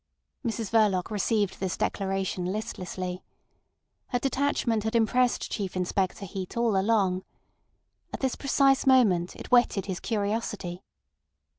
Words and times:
Mrs 0.43 0.71
Verloc 0.71 1.11
received 1.11 1.59
this 1.59 1.77
declaration 1.77 2.45
listlessly. 2.47 3.23
Her 4.07 4.17
detachment 4.17 4.83
had 4.83 4.95
impressed 4.95 5.51
Chief 5.51 5.75
Inspector 5.75 6.25
Heat 6.25 6.57
all 6.57 6.75
along. 6.75 7.23
At 8.11 8.21
this 8.21 8.35
precise 8.35 8.87
moment 8.87 9.35
it 9.35 9.51
whetted 9.51 9.85
his 9.85 9.99
curiosity. 9.99 10.81